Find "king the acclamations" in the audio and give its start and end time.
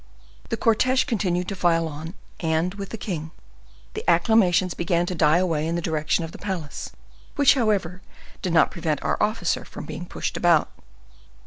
2.97-4.73